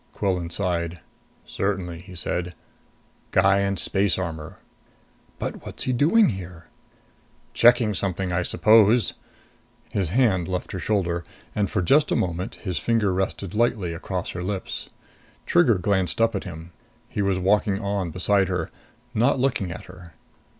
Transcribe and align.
Quillan 0.13 0.49
sighed. 0.49 0.99
"Certainly," 1.45 1.99
he 1.99 2.15
said. 2.15 2.55
"Guy 3.29 3.59
in 3.59 3.77
space 3.77 4.17
armor." 4.17 4.57
"But 5.37 5.63
what's 5.63 5.83
he 5.83 5.93
doing 5.93 6.35
there?" 6.39 6.69
"Checking 7.53 7.93
something, 7.93 8.31
I 8.33 8.41
suppose." 8.41 9.13
His 9.91 10.09
hand 10.09 10.47
left 10.47 10.71
her 10.71 10.79
shoulder; 10.79 11.23
and, 11.53 11.69
for 11.69 11.83
just 11.83 12.11
a 12.11 12.15
moment, 12.15 12.55
his 12.55 12.79
finger 12.79 13.13
rested 13.13 13.53
lightly 13.53 13.93
across 13.93 14.31
her 14.31 14.41
lips. 14.41 14.89
Trigger 15.45 15.75
glanced 15.77 16.19
up 16.19 16.33
at 16.33 16.45
him. 16.45 16.71
He 17.07 17.21
was 17.21 17.37
walking 17.37 17.79
on 17.79 18.09
beside 18.09 18.47
her, 18.47 18.71
not 19.13 19.37
looking 19.37 19.71
at 19.71 19.85
her. 19.85 20.13